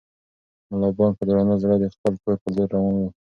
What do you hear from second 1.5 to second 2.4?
زړه د خپل کور